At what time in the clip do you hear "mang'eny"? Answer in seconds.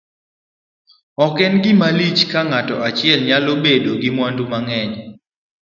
4.51-4.93